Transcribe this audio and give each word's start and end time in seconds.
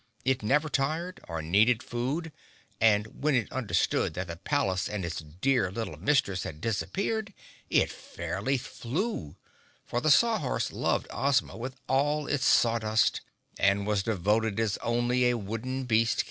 It 0.25 0.41
never 0.41 0.67
tired 0.67 1.19
or 1.27 1.43
needed 1.43 1.83
food 1.83 2.31
and 2.79 3.21
when 3.21 3.35
it 3.35 3.51
understood 3.51 4.15
that 4.15 4.25
the 4.25 4.35
palace 4.35 4.89
and 4.89 5.05
its 5.05 5.19
dear 5.19 5.71
little 5.71 5.95
Mistress 5.95 6.41
had 6.41 6.59
disappeared 6.59 7.35
it 7.69 7.91
fairly 7.91 8.57
flew; 8.57 9.35
for 9.85 10.01
the 10.01 10.09
Saw 10.09 10.39
Horse 10.39 10.71
loved 10.73 11.05
Ozma 11.11 11.55
with 11.55 11.75
all 11.87 12.25
its 12.25 12.47
saw 12.47 12.79
dust 12.79 13.21
and 13.59 13.85
was 13.85 14.01
devoted 14.01 14.59
as 14.59 14.77
only 14.79 15.29
a 15.29 15.37
wooden 15.37 15.83
beast 15.85 16.17
can 16.17 16.17
be. 16.17 16.19